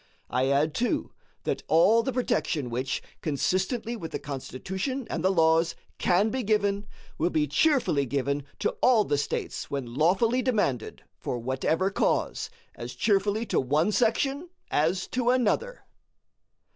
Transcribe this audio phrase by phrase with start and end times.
[0.31, 1.11] I add, too,
[1.43, 6.87] that all the protection which, consistently with the Constitution and the laws, can be given,
[7.19, 12.95] will be cheerfully given to all the States when lawfully demanded, for whatever cause as
[12.95, 15.83] cheerfully to one section as to another.